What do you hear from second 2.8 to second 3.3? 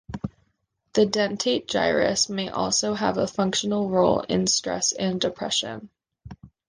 have a